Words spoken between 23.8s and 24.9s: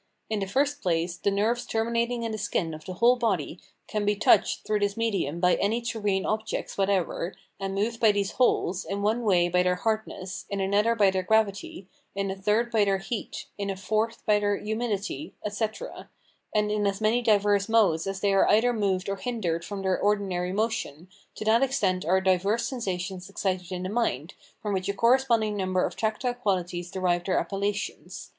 the mind, from which